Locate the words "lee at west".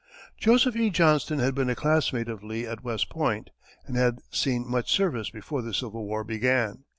2.43-3.07